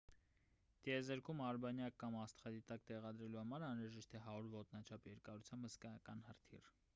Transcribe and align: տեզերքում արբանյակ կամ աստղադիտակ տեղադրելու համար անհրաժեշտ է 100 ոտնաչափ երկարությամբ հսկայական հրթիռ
տեզերքում 0.87 1.43
արբանյակ 1.47 1.99
կամ 2.03 2.17
աստղադիտակ 2.21 2.87
տեղադրելու 2.93 3.41
համար 3.43 3.67
անհրաժեշտ 3.69 4.17
է 4.17 4.23
100 4.31 4.51
ոտնաչափ 4.55 5.07
երկարությամբ 5.13 5.69
հսկայական 5.71 6.25
հրթիռ 6.33 6.73